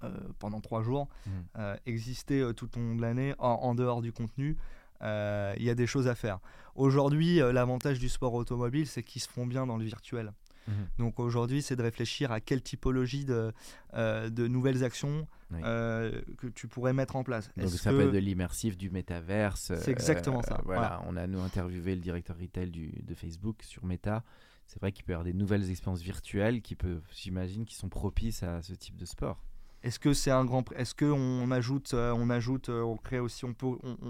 [0.04, 1.30] euh, pendant trois jours, mmh.
[1.60, 4.58] euh, exister euh, tout au long de l'année en, dehors du contenu.
[5.02, 6.40] Il y a des choses à faire.
[6.74, 10.34] Aujourd'hui, l'avantage du sport automobile, c'est qu'ils se font bien dans le virtuel.
[10.68, 10.72] Mmh.
[10.98, 13.54] Donc aujourd'hui, c'est de réfléchir à quelle typologie de,
[13.94, 17.52] de nouvelles actions que tu pourrais mettre en place.
[17.56, 19.72] Donc ça peut être de l'immersif, du métaverse.
[19.82, 20.62] C'est exactement ça.
[20.66, 24.24] Voilà, on a nous interviewé le directeur retail du, de Facebook sur Meta.
[24.72, 27.90] C'est vrai qu'il peut y avoir des nouvelles expériences virtuelles qui peuvent, j'imagine, qui sont
[27.90, 29.44] propices à ce type de sport.
[29.84, 33.20] Est-ce que c'est un grand Est-ce que on ajoute, euh, on ajoute, euh, on crée
[33.20, 33.68] aussi, on peut,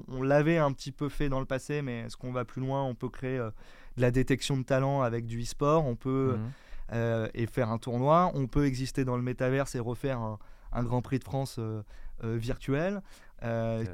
[0.07, 2.83] on, l'avait un petit peu fait dans le passé, mais est-ce qu'on va plus loin
[2.83, 3.49] On peut créer euh,
[3.97, 6.37] de la détection de talent avec du e-sport, on peut
[6.91, 7.29] mhm.
[7.33, 11.17] et faire un tournoi, on peut exister dans le métaverse et refaire un, Grand Prix
[11.17, 11.59] de France
[12.21, 13.01] virtuel,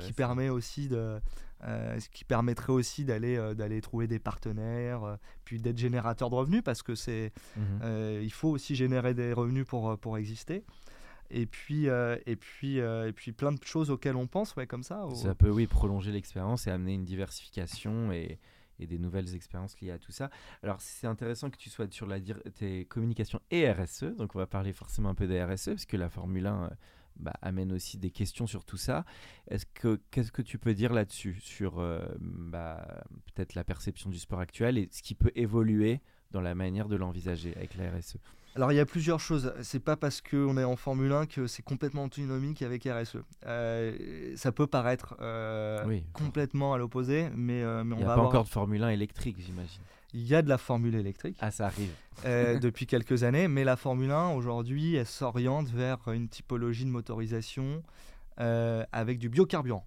[0.02, 1.22] qui permet aussi de,
[1.64, 6.84] ce qui permettrait aussi d'aller d'aller trouver des partenaires, puis d'être générateur de revenus parce
[6.84, 8.22] que c'est, mhm.
[8.22, 10.64] il faut aussi générer des revenus pour pour exister
[11.30, 14.68] et puis, euh, et, puis, euh, et puis plein de choses auxquelles on pense, ouais,
[14.68, 15.06] comme ça.
[15.16, 18.40] Ça peut, oui, prolonger l'expérience et amener une diversification et,
[18.80, 20.30] et, des nouvelles expériences liées à tout ça.
[20.64, 22.20] Alors, c'est intéressant que tu sois sur la,
[22.56, 25.98] tes communications et RSE, donc on va parler forcément un peu des RSE, parce que
[25.98, 26.70] la Formule 1 euh,
[27.20, 29.06] bah, amène aussi des questions sur tout ça.
[29.50, 31.84] Est-ce que, qu'est-ce que tu peux dire là-dessus, sur
[32.20, 33.04] bah,
[33.34, 36.02] peut-être la perception du sport actuel et ce qui peut évoluer
[36.32, 38.18] dans la manière de l'envisager avec la RSE
[38.58, 39.54] alors il y a plusieurs choses.
[39.62, 43.18] C'est pas parce qu'on est en Formule 1 que c'est complètement antinomique avec RSE.
[43.46, 48.02] Euh, ça peut paraître euh, complètement à l'opposé, mais, euh, mais on va.
[48.02, 49.82] Il n'y a pas encore de Formule 1 électrique, j'imagine.
[50.14, 51.38] Il y a de la Formule électrique.
[51.40, 51.92] Ah, ça arrive.
[52.26, 57.84] depuis quelques années, mais la Formule 1 aujourd'hui, elle s'oriente vers une typologie de motorisation
[58.38, 59.86] avec du biocarburant.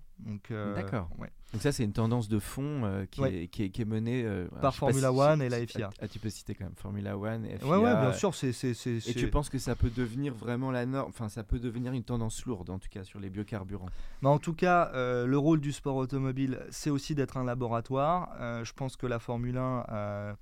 [0.74, 1.08] D'accord.
[1.52, 4.74] Donc ça, c'est une tendance de fond euh, qui, est, qui, est, menée euh, par
[4.74, 5.90] Formula One et la FIA.
[6.00, 7.66] Ah, tu peux citer quand même Formula One et FIA.
[7.66, 8.34] Ouais, ouais, bien sûr.
[8.34, 11.92] c'est et tu penses que ça peut devenir vraiment la norme, enfin ça peut devenir
[11.92, 13.88] une tendance lourde en tout cas sur les biocarburants?
[14.22, 18.30] Mais en tout cas, euh, le rôle du sport automobile, c'est aussi d'être un laboratoire.
[18.64, 20.36] je pense que la Formule 1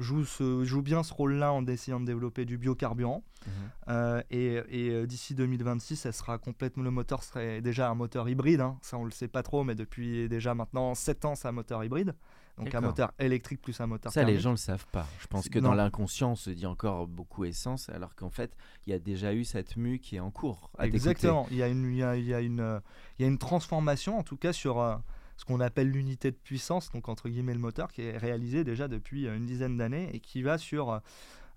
[0.00, 0.24] joue,
[0.64, 3.22] joue bien ce rôle-là en essayant de développer du biocarburant.
[3.46, 3.52] Mhm.
[3.88, 8.60] Euh, et, euh, d'ici 2026, ça sera complètement, le moteur serait déjà un moteur hybride.
[8.60, 8.78] Hein.
[8.82, 11.82] Ça, on le sait pas trop, mais depuis déjà maintenant 7 ans, c'est un moteur
[11.84, 12.14] hybride.
[12.58, 15.06] Donc un moteur électrique plus un moteur Ça, les gens le savent pas.
[15.20, 18.54] Je pense que dans l'inconscient, on se dit encore beaucoup essence, alors qu'en fait,
[18.86, 20.70] il y a déjà eu cette mue qui est en cours.
[20.78, 21.46] Exactement.
[21.50, 22.80] Il y, a une, il, y a, il, y a une,
[23.18, 24.96] il y a une transformation, en tout cas, sur, euh,
[25.40, 28.88] ce qu'on appelle l'unité de puissance, donc entre guillemets le moteur, qui est réalisé déjà
[28.88, 31.00] depuis euh, une dizaine d'années et qui va sur,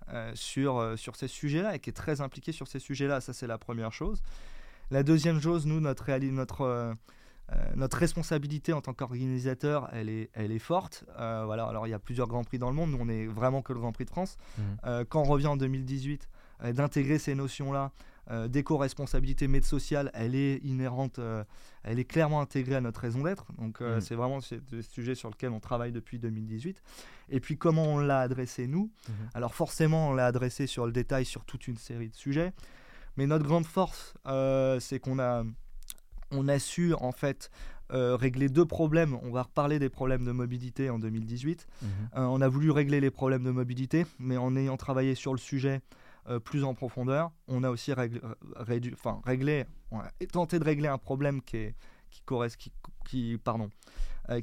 [0.08, 3.20] euh, sur, euh, sur ces sujets-là et qui est très impliqué sur ces sujets-là.
[3.20, 4.22] Ça, c'est la première chose.
[4.90, 6.94] La deuxième chose, nous, notre, notre,
[7.74, 11.04] notre responsabilité en tant qu'organisateur, elle est, elle est forte.
[11.16, 13.62] voilà, alors il y a plusieurs grands prix dans le monde, nous on est vraiment
[13.62, 14.36] que le Grand Prix de France.
[14.58, 14.62] Mmh.
[15.08, 16.28] quand on revient en 2018,
[16.72, 17.92] d'intégrer ces notions-là
[18.48, 21.20] d'éco-responsabilité mais de social, elle est inhérente,
[21.82, 23.46] elle est clairement intégrée à notre raison d'être.
[23.58, 24.00] Donc mm.
[24.00, 26.82] c'est vraiment ce sujet sur lequel on travaille depuis 2018.
[27.30, 28.90] Et puis comment on l'a adressé nous?
[29.08, 29.12] Mm-hmm.
[29.34, 32.52] Alors forcément on l'a adressé sur le détail sur toute une série de sujets.
[33.16, 34.14] Mais notre grande force,
[34.80, 35.44] c'est qu'on a,
[36.30, 37.50] on a su en fait
[37.92, 39.18] euh, régler deux problèmes.
[39.22, 41.66] On va reparler des problèmes de mobilité en 2018.
[41.82, 41.88] Mhm.
[42.16, 45.38] Euh, on a voulu régler les problèmes de mobilité, mais en ayant travaillé sur le
[45.38, 45.82] sujet
[46.28, 48.20] euh, plus en profondeur, on a aussi réglé,
[48.92, 49.64] enfin, réglé
[50.32, 51.74] tenté de régler un problème qui, est,
[52.10, 52.22] qui,
[52.58, 52.72] qui,
[53.04, 53.70] qui, pardon,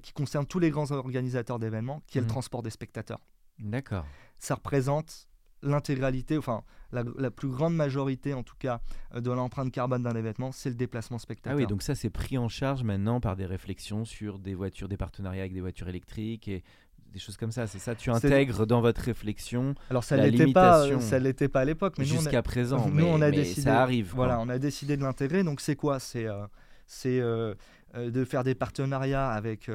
[0.02, 2.32] qui concerne tous les grands organisateurs d'événements, qui est le mhm.
[2.32, 3.20] transport des spectateurs.
[3.60, 4.06] D'accord.
[4.38, 5.28] Ça représente
[5.64, 8.82] l'intégralité, enfin la, plus grande majorité en tout cas
[9.14, 11.54] euh, de l'empreinte carbone d'un événement, c'est le déplacement spectateur.
[11.54, 14.90] Ah oui, donc ça c'est pris en charge maintenant par des réflexions sur des voitures,
[14.90, 16.64] des partenariats avec des voitures électriques et
[17.12, 17.68] des choses comme ça.
[17.68, 19.76] C'est ça, tu intègres dans votre réflexion.
[19.90, 23.32] Alors ça l'était pas, ça l'était pas à l'époque, mais jusqu'à présent, nous on a
[23.32, 24.12] décidé, ça arrive.
[24.14, 25.44] Voilà, on a décidé de l'intégrer.
[25.44, 26.00] Donc c'est quoi?
[26.00, 26.46] C'est euh,
[26.88, 27.54] c'est euh,
[27.96, 29.70] de faire des partenariats avec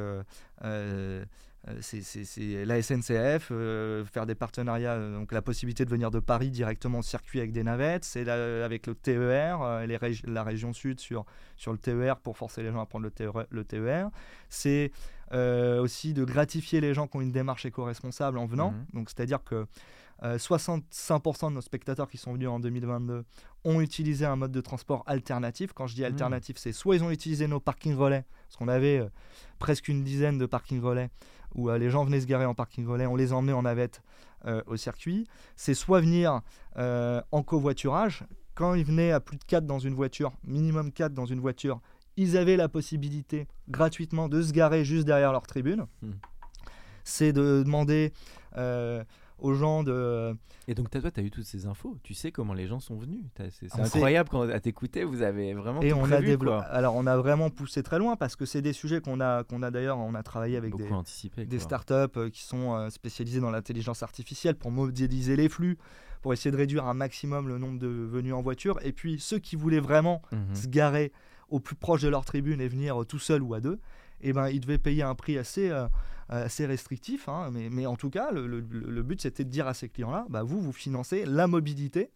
[0.64, 1.25] euh,
[1.81, 6.51] c'est la SNCF, euh, faire des partenariats, euh, donc la possibilité de venir de Paris
[6.51, 11.25] directement au circuit avec des navettes, c'est avec le TER, les la région sud sur,
[11.57, 13.46] sur le TER pour forcer les gens à prendre le TER.
[13.51, 14.11] Le TER.
[14.49, 14.92] C'est
[15.33, 18.87] aussi de gratifier les gens qui ont une démarche éco-responsable en venant, mhm.
[18.95, 19.67] donc c'est-à-dire que
[20.23, 23.25] 65% de nos spectateurs qui sont venus en 2022
[23.65, 25.73] ont utilisé un mode de transport alternatif.
[25.75, 26.07] Quand je dis mhm.
[26.07, 29.07] alternatif, c'est soit ils ont utilisé nos parkings relais, parce qu'on avait
[29.59, 31.11] presque une dizaine de parkings relais,
[31.57, 34.03] où euh, les gens venaient se garer en parking relais, on les emmenait en navette
[34.47, 35.27] euh, au circuit.
[35.57, 36.43] C'est soit venir
[36.77, 41.12] euh, en covoiturage, quand ils venaient à plus de 4 dans une voiture, minimum 4
[41.12, 41.81] dans une voiture,
[42.16, 45.87] ils avaient la possibilité gratuitement de se garer juste derrière leur tribune.
[46.02, 46.12] Hmm.
[47.05, 48.12] C'est de demander
[49.38, 50.35] aux gens de.
[50.68, 51.96] Et donc, toi, tu as eu toutes ces infos.
[52.02, 53.20] Tu sais comment les gens sont venus.
[53.50, 55.05] C'est incroyable quand, à t'écouter.
[55.05, 55.81] Vous avez vraiment.
[55.83, 56.64] Et on a développé.
[56.70, 59.62] Alors, on a vraiment poussé très loin parce que c'est des sujets qu'on a, qu'on
[59.62, 59.98] a d'ailleurs.
[59.98, 64.57] On a travaillé avec des, des startups euh, qui sont euh, spécialisées dans l'intelligence artificielle
[64.57, 65.79] pour modéliser les flux,
[66.22, 68.79] pour essayer de réduire un maximum le nombre de venues en voiture.
[68.83, 70.55] Et puis, ceux qui voulaient vraiment mhm.
[70.55, 71.12] se garer
[71.48, 73.78] au plus proche de leur tribune et venir tout seul ou à deux,
[74.20, 75.70] eh ben, ils devaient payer un prix assez.
[75.70, 75.87] Euh,
[76.32, 78.61] euh, assez restrictif, hein, mais, mais, en tout cas, le,
[79.02, 82.11] but c'était de dire à ces clients-là, bah, vous, vous financez la mobilité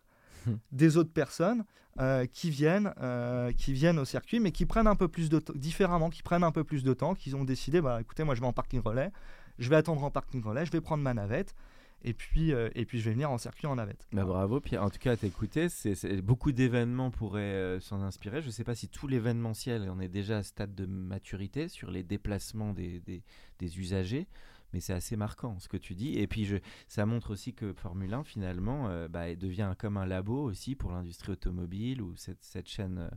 [0.47, 0.55] hmm.
[0.73, 1.65] des autres personnes
[2.01, 5.39] euh, qui, viennent, euh, qui viennent au circuit, mais qui prennent un peu plus de
[5.39, 8.35] temps, différemment, qui prennent un peu plus de temps, qui ont décidé, bah, écoutez, moi
[8.35, 9.13] je vais en parking relais,
[9.61, 11.55] je vais attendre en parking relais, je vais prendre ma navette,
[12.03, 14.09] et puis, euh, et puis je vais venir en circuit en navette.
[14.13, 18.41] Bah, bravo Pierre, en tout cas à t'écouter, c'est, beaucoup d'événements pourraient euh, s'en inspirer.
[18.41, 21.91] Je ne sais pas si tout l'événementiel en est déjà à stade de maturité sur
[21.91, 24.27] les déplacements des, des, usagers,
[24.73, 26.19] mais c'est assez marquant ce que tu dis.
[26.19, 26.49] Et puis
[26.89, 30.93] ça montre aussi que Formule 1 finalement euh, bah, devient comme un labo aussi pour
[30.93, 33.11] l'industrie automobile ou cette, cette chaîne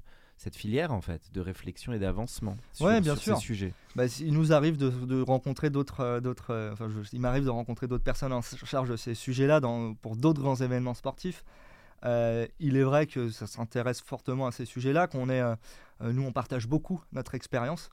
[0.44, 3.38] cette filière en fait de réflexion et d'avancement sur, ouais, bien sûr.
[3.38, 3.74] ces sujets.
[3.96, 7.88] Bah, il nous arrive de, rencontrer d'autres, euh, d'autres, euh, enfin, il m'arrive de rencontrer
[7.88, 9.62] d'autres personnes en charge de ces sujets-là
[10.02, 11.46] pour d'autres grands événements sportifs.
[12.04, 15.42] Euh, il est vrai que ça s'intéresse fortement à ces sujets-là, qu'on est,
[16.02, 17.90] nous on partage beaucoup notre expérience,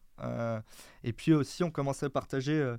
[1.04, 2.74] et puis aussi on commence à partager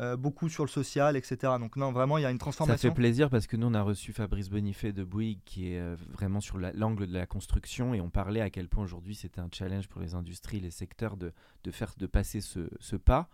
[0.00, 1.52] euh, beaucoup sur le social, etc.
[1.60, 2.76] Donc non, vraiment, il y a une transformation.
[2.76, 5.78] Ça fait plaisir parce que nous, on a reçu Fabrice Bonifay de Bouygues, qui est
[5.78, 9.40] euh, vraiment sur l'angle de la construction, et on parlait à quel point aujourd'hui c'était
[9.40, 11.32] un challenge pour les industries, les secteurs de,
[11.70, 13.28] faire, de passer ce pas.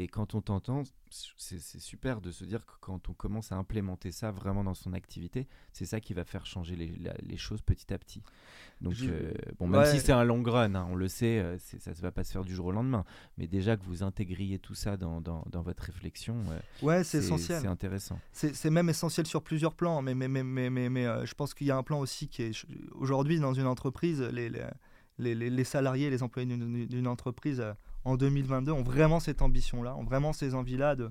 [0.00, 4.12] Et quand on t'entend, c'est super de se dire que quand on commence à implémenter
[4.12, 7.92] ça vraiment dans son activité, c'est ça qui va faire changer les, les, choses petit
[7.92, 8.22] à petit.
[8.80, 11.90] Donc, euh, bon, même si c'est un long run, hein, on le sait, euh, ça
[11.90, 13.04] ne va pas se faire du jour au lendemain.
[13.38, 17.18] Mais déjà que vous intégriez tout ça dans, dans, dans votre réflexion, euh, ouais, c'est
[17.18, 17.60] essentiel.
[17.60, 18.20] C'est intéressant.
[18.30, 20.00] C'est même essentiel sur plusieurs plans.
[20.00, 22.42] Mais, mais, mais, mais, mais, mais je pense qu'il y a un plan aussi qui
[22.42, 24.48] est aujourd'hui dans une entreprise, les,
[25.18, 27.64] les, les, salariés, les employés d'une entreprise
[28.04, 31.10] en 2022 ont vraiment cette ambition-là, ont vraiment ces envies-là de,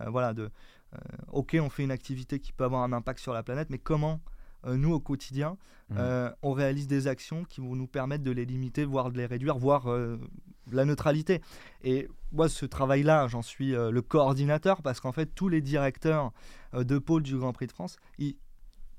[0.00, 0.50] euh, voilà, de,
[0.94, 0.98] euh,
[1.32, 4.20] ok, on fait une activité qui peut avoir un impact sur la planète, mais comment
[4.66, 5.56] euh, nous au quotidien,
[5.90, 5.98] mmh.
[6.42, 9.56] on réalise des actions qui vont nous permettre de les limiter, voire de les réduire,
[9.56, 9.86] voire
[10.70, 11.40] la neutralité.
[11.82, 16.32] Et moi, ce travail-là, j'en suis le coordinateur parce qu'en fait, tous les directeurs
[16.74, 18.36] de pôle du Grand Prix de France, ils,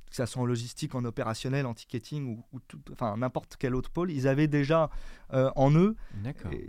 [0.09, 2.59] que ce soit en logistique, en opérationnel, en ticketing ou,
[2.91, 4.89] enfin n'importe quel autre pôle, ils avaient déjà
[5.33, 5.95] euh, en eux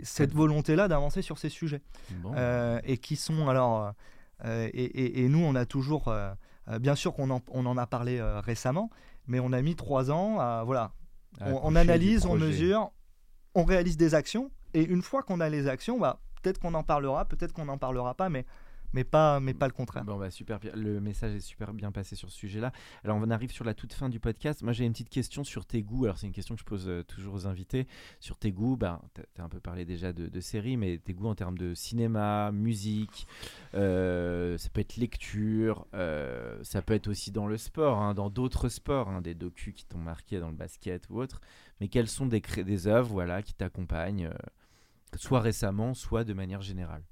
[0.03, 1.81] cette volonté-là d'avancer sur ces sujets.
[2.35, 3.93] Euh, et qui sont alors,
[4.45, 6.13] euh, et, nous on a toujours,
[6.79, 8.89] bien sûr qu'on en, on en a parlé récemment,
[9.27, 10.91] mais on a mis trois ans à, voilà,
[11.41, 12.91] on, analyse, on mesure,
[13.55, 16.83] on réalise des actions, et une fois qu'on a les actions, bah, peut-être qu'on en
[16.83, 18.45] parlera, peut-être qu'on n'en parlera pas, mais
[18.93, 20.03] mais pas, mais pas le contraire.
[20.03, 22.71] Bon, bah, super, le message est super bien passé sur ce sujet-là.
[23.03, 24.61] Alors, on arrive sur la toute fin du podcast.
[24.61, 26.05] Moi, j'ai une petite question sur tes goûts.
[26.05, 27.87] Alors, c'est une question que je pose euh, toujours aux invités.
[28.19, 31.27] Sur tes goûts, bah, tu as, un peu parlé déjà de, séries, mais tes goûts
[31.27, 33.27] en termes de cinéma, musique,
[33.75, 38.29] euh, ça peut être lecture, euh, ça peut être aussi dans le sport, hein, dans
[38.29, 41.41] d'autres sports, hein, des docus qui t'ont marqué dans le basket ou autre.
[41.79, 42.41] Mais quelles sont des,
[42.87, 44.31] œuvres voilà, qui t'accompagnent,
[45.15, 47.03] soit récemment, soit de manière générale?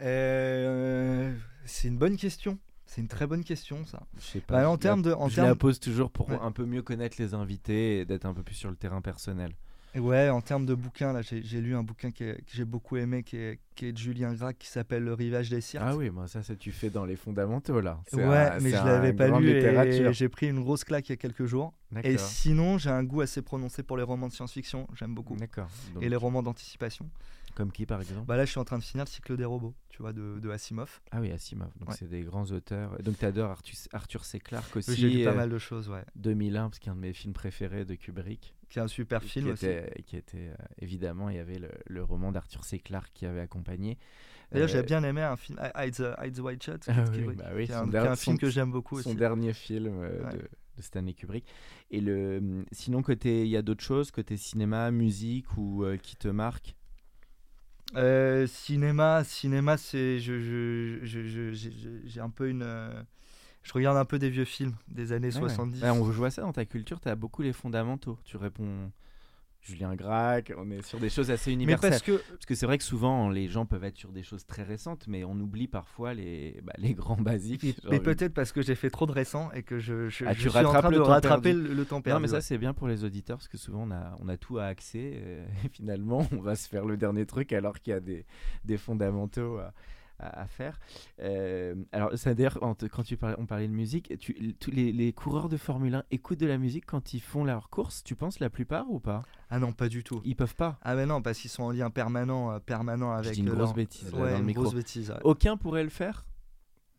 [0.00, 1.34] Euh,
[1.64, 2.58] c'est une bonne question.
[2.86, 4.06] C'est une très bonne question, ça.
[4.18, 4.62] Je sais pas.
[4.62, 7.34] Bah, en termes de, en je la pose toujours pour un peu mieux connaître les
[7.34, 9.52] invités et d'être un peu plus sur le terrain personnel.
[9.94, 13.36] Ouais, en termes de bouquins, là, j'ai lu un bouquin que j'ai beaucoup aimé, qui
[13.36, 15.84] est, qui est, de Julien Gracq, qui s'appelle Le Rivage des Cirques.
[15.86, 18.00] Ah oui, moi ça, ça tu fais dans les fondamentaux là.
[18.12, 21.16] Ouais, mais je l'avais pas lu et j'ai pris une grosse claque il y a
[21.16, 21.74] quelques jours.
[22.04, 24.86] Et sinon, j'ai un goût assez prononcé pour les romans de science-fiction.
[24.94, 25.36] J'aime beaucoup.
[25.36, 25.68] D'accord.
[26.00, 27.10] Et les romans d'anticipation.
[27.58, 29.44] Comme qui, par exemple bah Là, je suis en train de finir le cycle des
[29.44, 31.00] robots, tu vois, de, de Asimov.
[31.10, 31.72] Ah oui, Asimov.
[31.80, 32.96] Donc, c'est des grands auteurs.
[33.02, 34.38] Donc, tu adores Arthur, Arthur C.
[34.38, 34.94] Clarke aussi.
[34.94, 36.04] J'ai lu pas euh, mal de choses, ouais.
[36.14, 38.54] 2001, parce qu'il est un de mes films préférés de Kubrick.
[38.68, 39.66] Qui est un super film qui aussi.
[39.66, 42.78] Était, qui était, euh, évidemment, il y avait le, le roman d'Arthur C.
[42.78, 43.98] Clarke qui avait accompagné.
[44.52, 47.66] D'ailleurs, j'ai euh, bien aimé un film, Hide the, White Shot, ah qui, bah oui,
[47.66, 51.44] qui, est un, un, film que j'aime beaucoup son dernier film de, de, Stanley Kubrick.
[51.90, 56.28] Et le, sinon, côté, il y a d'autres choses, côté cinéma, musique, ou qui te
[56.28, 56.77] marquent?
[57.96, 60.20] Euh, cinéma, cinéma, c'est.
[60.20, 61.00] Je,
[62.04, 62.62] j'ai un peu une.
[62.62, 63.02] Euh,
[63.62, 65.82] je regarde un peu des vieux films des années 70.
[65.84, 68.18] on voit ça dans ta culture, tu as beaucoup les fondamentaux.
[68.24, 68.90] Tu réponds
[69.60, 71.90] Julien Gracq, on est sur des choses assez universelles.
[71.90, 74.46] parce que parce que c'est vrai que souvent les gens peuvent être sur des choses
[74.46, 77.66] très récentes, mais on oublie parfois les, bah, les grands basiques.
[77.90, 80.48] mais peut-être parce que j'ai fait trop de récents et que je, je, ah, suis
[80.48, 82.14] en train de rattraper le, temps perdu.
[82.14, 84.36] Non, mais ça c'est bien pour les auditeurs parce que souvent on a, on a
[84.36, 84.98] tout à accès
[85.64, 88.24] et finalement on va se faire le dernier truc alors qu'il y a des,
[88.64, 89.72] des fondamentaux à,
[90.48, 90.78] faire.
[91.20, 95.12] Euh, alors, ça d'ailleurs, quand tu parlais, on parlait de musique, tu, tous les, les,
[95.12, 98.40] coureurs de Formule 1 écoutent de la musique quand ils font leur course, tu penses
[98.40, 99.22] la plupart ou pas?
[99.50, 100.20] Ah non, pas du tout.
[100.24, 100.78] Ils peuvent pas?
[100.82, 103.36] Ah mais non, parce qu'ils sont en lien permanent, euh, permanent avec.
[103.38, 104.12] une grosse bêtise.
[104.12, 105.14] Ouais, dans une grosse bêtise.
[105.22, 106.24] Aucun pourrait le faire?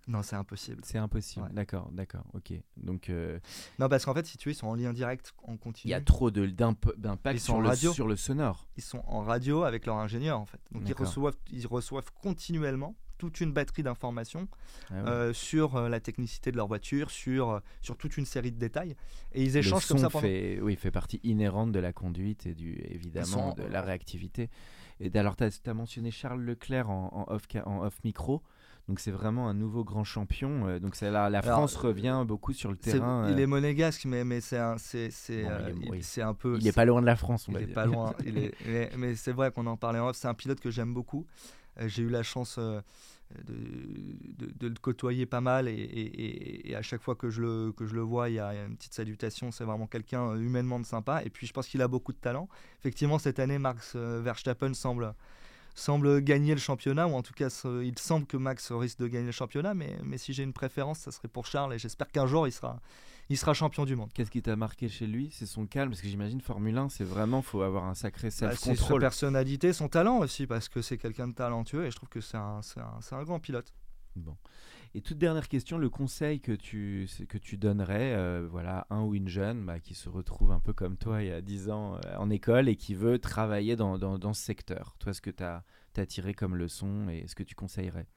[0.10, 0.82] Non, c'est impossible.
[0.84, 1.48] C'est impossible.
[1.54, 2.54] D'accord, d'accord, ok.
[2.78, 3.10] Donc.
[3.10, 3.40] Euh,
[3.78, 5.90] non, parce qu'en fait, si tu veux, ils sont en lien direct, en continu.
[5.90, 8.68] Il y a trop d'impact sur, le, sur le sonore.
[8.76, 10.60] Ils sont en radio avec leur ingénieur, en fait.
[10.72, 14.48] Donc ils reçoivent, ils reçoivent continuellement toute une batterie d'informations
[14.90, 18.52] ah euh, sur euh, la technicité de leur voiture, sur, euh, sur toute une série
[18.52, 18.96] de détails.
[19.34, 20.22] Et ils échangent comme ça pendant...
[20.22, 24.50] Fait, oui, fait partie inhérente de la conduite et du, évidemment de la réactivité.
[25.02, 28.42] Et alors, tu as, mentionné Charles Leclerc en, off, en off micro.
[28.88, 30.80] Donc c'est vraiment un nouveau grand champion.
[30.80, 33.30] donc la, la France revient beaucoup sur le terrain.
[33.30, 35.44] Il est monégasque, mais, mais c'est un, c'est, c'est,
[36.24, 36.58] un peu.
[36.58, 38.16] Il n'est pas loin de la France, on il va Pas loin.
[38.26, 40.16] il est, mais, c'est vrai qu'on en parlait en off.
[40.16, 41.28] C'est un pilote que j'aime beaucoup.
[41.78, 42.60] J'ai eu la chance
[43.46, 48.02] de, le côtoyer pas mal et, à chaque fois que je le, que je le
[48.02, 49.52] vois, il y a une petite salutation.
[49.52, 51.22] C'est vraiment quelqu'un euh, humainement de sympa.
[51.24, 52.48] Et puis je pense qu'il a beaucoup de talent.
[52.80, 55.14] Effectivement, cette année, Max euh, Verstappen semble,
[55.76, 57.50] semble gagner le championnat, ou en tout cas,
[57.84, 59.74] il semble que Max risque de gagner le championnat.
[59.74, 62.52] Mais, mais si j'ai une préférence, ça serait pour Charles et j'espère qu'un jour il
[62.52, 62.80] sera,
[63.30, 64.12] il sera champion du monde.
[64.14, 65.30] Qu'est-ce qui t'a marqué chez lui?
[65.32, 68.32] C'est son calme, parce que j'imagine Formule 1, c'est vraiment, faut avoir un sacré bah,
[68.32, 68.78] self-control.
[68.78, 72.10] c'est sa personnalité, son talent aussi, parce que c'est quelqu'un de talentueux et je trouve
[72.10, 73.72] que c'est un, un, un, grand pilote.
[74.16, 74.36] Bon.
[74.96, 79.14] Et toute dernière question, le conseil que tu, que tu donnerais, euh, voilà, un ou
[79.14, 81.96] une jeune bah, qui se retrouve un peu comme toi il y a 10 ans
[81.98, 84.96] euh, en école et qui veut travailler dans, dans, dans ce secteur?
[84.98, 85.64] Toi, ce que tu as,
[85.96, 88.08] as, tiré comme leçon et ce que tu conseillerais?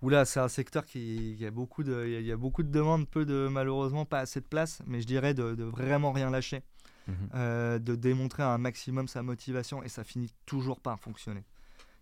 [0.00, 2.70] Oula, c'est un secteur qui il y a beaucoup de il y a beaucoup de
[2.70, 6.30] demandes, peu de malheureusement pas assez de place, mais je dirais de, de vraiment rien
[6.30, 6.62] lâcher,
[7.08, 7.14] mhm.
[7.34, 11.44] euh, de démontrer un maximum sa motivation et ça finit toujours par fonctionner.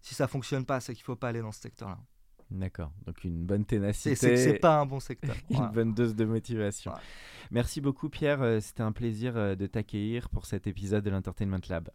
[0.02, 1.98] Si ça fonctionne pas, c'est qu'il faut pas aller dans ce secteur-là.
[2.50, 4.14] D'accord, donc une bonne ténacité.
[4.14, 5.34] C'est pas un bon secteur.
[5.50, 6.92] une bonne dose de motivation.
[7.50, 11.60] Merci beaucoup Pierre, euh, c'était un plaisir euh, de t'accueillir pour cet épisode de l'Entertainment
[11.68, 11.90] Lab.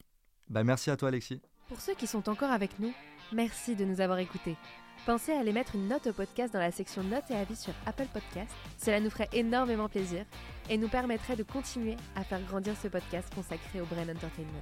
[0.49, 1.41] Bah merci à toi Alexis.
[1.69, 2.91] Pour ceux qui sont encore avec nous,
[3.31, 4.57] merci de nous avoir écoutés.
[5.05, 7.73] Pensez à aller mettre une note au podcast dans la section notes et avis sur
[7.87, 8.51] Apple Podcast.
[8.77, 10.25] Cela nous ferait énormément plaisir
[10.69, 14.61] et nous permettrait de continuer à faire grandir ce podcast consacré au Brain Entertainment.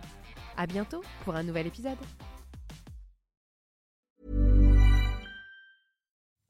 [0.55, 1.97] À bientôt pour un nouvel épisode.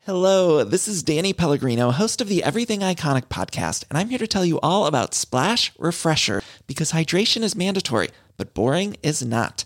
[0.05, 4.27] Hello, this is Danny Pellegrino, host of the Everything Iconic podcast, and I'm here to
[4.27, 9.65] tell you all about Splash Refresher because hydration is mandatory, but boring is not.